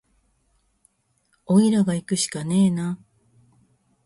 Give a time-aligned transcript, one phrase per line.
[1.45, 2.97] おいらがいくしかねえな